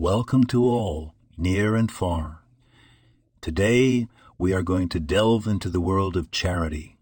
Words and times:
welcome 0.00 0.44
to 0.44 0.64
all, 0.64 1.12
near 1.36 1.76
and 1.76 1.92
far. 1.92 2.40
Today, 3.42 4.08
we 4.38 4.50
are 4.50 4.62
going 4.62 4.88
to 4.88 4.98
delve 4.98 5.46
into 5.46 5.68
the 5.68 5.78
world 5.78 6.16
of 6.16 6.30
charity, 6.30 6.96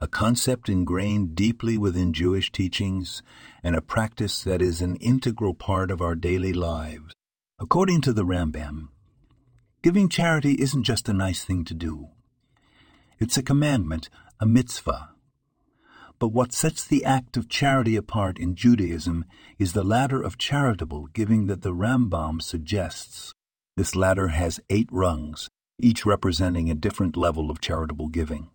a 0.00 0.08
concept 0.08 0.70
ingrained 0.70 1.34
deeply 1.34 1.76
within 1.76 2.14
Jewish 2.14 2.50
teachings 2.50 3.22
and 3.62 3.76
a 3.76 3.82
practice 3.82 4.42
that 4.44 4.62
is 4.62 4.80
an 4.80 4.96
integral 4.96 5.52
part 5.52 5.90
of 5.90 6.00
our 6.00 6.14
daily 6.14 6.54
lives. 6.54 7.12
According 7.60 8.00
to 8.00 8.14
the 8.14 8.24
Rambam, 8.24 8.88
giving 9.82 10.08
charity 10.08 10.54
isn't 10.54 10.84
just 10.84 11.10
a 11.10 11.12
nice 11.12 11.44
thing 11.44 11.66
to 11.66 11.74
do. 11.74 12.08
It's 13.18 13.36
a 13.36 13.42
commandment, 13.42 14.08
a 14.40 14.46
mitzvah. 14.46 15.10
But 16.22 16.28
what 16.28 16.52
sets 16.52 16.84
the 16.84 17.04
act 17.04 17.36
of 17.36 17.48
charity 17.48 17.96
apart 17.96 18.38
in 18.38 18.54
Judaism 18.54 19.24
is 19.58 19.72
the 19.72 19.82
ladder 19.82 20.22
of 20.22 20.38
charitable 20.38 21.06
giving 21.06 21.48
that 21.48 21.62
the 21.62 21.74
Rambam 21.74 22.40
suggests. 22.40 23.32
This 23.76 23.96
ladder 23.96 24.28
has 24.28 24.60
eight 24.70 24.88
rungs, 24.92 25.48
each 25.80 26.06
representing 26.06 26.70
a 26.70 26.76
different 26.76 27.16
level 27.16 27.50
of 27.50 27.60
charitable 27.60 28.06
giving. 28.06 28.50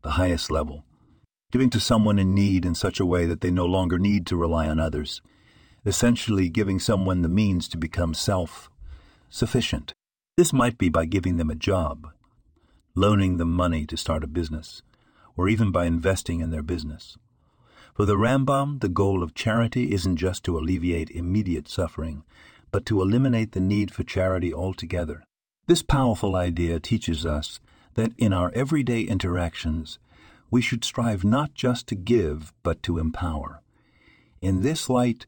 The 0.00 0.12
highest 0.12 0.50
level, 0.50 0.86
giving 1.52 1.68
to 1.68 1.80
someone 1.80 2.18
in 2.18 2.34
need 2.34 2.64
in 2.64 2.74
such 2.74 2.98
a 2.98 3.04
way 3.04 3.26
that 3.26 3.42
they 3.42 3.50
no 3.50 3.66
longer 3.66 3.98
need 3.98 4.26
to 4.28 4.36
rely 4.38 4.66
on 4.66 4.80
others, 4.80 5.20
essentially 5.84 6.48
giving 6.48 6.78
someone 6.78 7.20
the 7.20 7.28
means 7.28 7.68
to 7.68 7.76
become 7.76 8.14
self 8.14 8.70
sufficient. 9.28 9.92
This 10.38 10.50
might 10.50 10.78
be 10.78 10.88
by 10.88 11.04
giving 11.04 11.36
them 11.36 11.50
a 11.50 11.54
job, 11.54 12.06
loaning 12.94 13.36
them 13.36 13.52
money 13.52 13.84
to 13.84 13.98
start 13.98 14.24
a 14.24 14.26
business, 14.26 14.80
or 15.40 15.48
even 15.48 15.70
by 15.70 15.86
investing 15.86 16.40
in 16.40 16.50
their 16.50 16.62
business. 16.62 17.16
For 17.94 18.04
the 18.04 18.16
Rambam, 18.16 18.80
the 18.80 18.90
goal 18.90 19.22
of 19.22 19.32
charity 19.32 19.90
isn't 19.90 20.16
just 20.16 20.44
to 20.44 20.58
alleviate 20.58 21.08
immediate 21.08 21.66
suffering, 21.66 22.24
but 22.70 22.84
to 22.84 23.00
eliminate 23.00 23.52
the 23.52 23.60
need 23.60 23.90
for 23.90 24.04
charity 24.04 24.52
altogether. 24.52 25.24
This 25.66 25.80
powerful 25.80 26.36
idea 26.36 26.78
teaches 26.78 27.24
us 27.24 27.58
that 27.94 28.12
in 28.18 28.34
our 28.34 28.52
everyday 28.54 29.00
interactions, 29.00 29.98
we 30.50 30.60
should 30.60 30.84
strive 30.84 31.24
not 31.24 31.54
just 31.54 31.86
to 31.86 31.94
give, 31.94 32.52
but 32.62 32.82
to 32.82 32.98
empower. 32.98 33.62
In 34.42 34.60
this 34.60 34.90
light, 34.90 35.24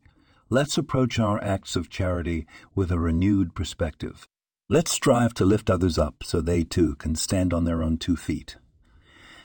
let's 0.50 0.76
approach 0.76 1.18
our 1.18 1.42
acts 1.42 1.74
of 1.74 1.88
charity 1.88 2.46
with 2.74 2.92
a 2.92 2.98
renewed 2.98 3.54
perspective. 3.54 4.28
Let's 4.68 4.92
strive 4.92 5.32
to 5.34 5.46
lift 5.46 5.70
others 5.70 5.96
up 5.96 6.22
so 6.22 6.42
they 6.42 6.64
too 6.64 6.96
can 6.96 7.14
stand 7.14 7.54
on 7.54 7.64
their 7.64 7.82
own 7.82 7.96
two 7.96 8.16
feet. 8.16 8.58